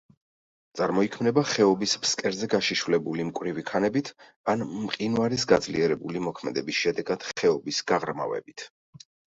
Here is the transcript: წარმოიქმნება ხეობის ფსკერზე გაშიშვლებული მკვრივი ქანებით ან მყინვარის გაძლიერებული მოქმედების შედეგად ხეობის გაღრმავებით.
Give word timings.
წარმოიქმნება 0.77 1.43
ხეობის 1.49 1.93
ფსკერზე 2.05 2.49
გაშიშვლებული 2.55 3.27
მკვრივი 3.29 3.67
ქანებით 3.69 4.11
ან 4.55 4.67
მყინვარის 4.73 5.49
გაძლიერებული 5.55 6.27
მოქმედების 6.31 6.83
შედეგად 6.83 7.31
ხეობის 7.35 7.87
გაღრმავებით. 7.95 8.71